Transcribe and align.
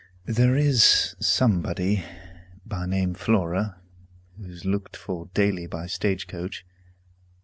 There 0.25 0.55
is 0.55 1.15
somebody, 1.19 2.03
by 2.65 2.87
name 2.87 3.13
Flora, 3.13 3.79
who 4.35 4.45
is 4.45 4.65
looked 4.65 4.97
for 4.97 5.29
daily 5.35 5.67
by 5.67 5.85
stage 5.85 6.25
coach. 6.25 6.65